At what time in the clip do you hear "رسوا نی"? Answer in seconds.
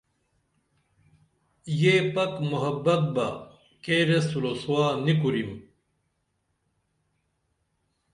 4.43-5.13